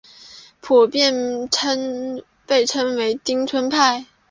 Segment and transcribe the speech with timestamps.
[0.61, 1.13] 普遍
[2.47, 4.07] 被称为町村派。